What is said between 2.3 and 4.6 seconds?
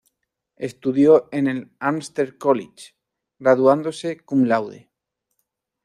College, graduándose Cum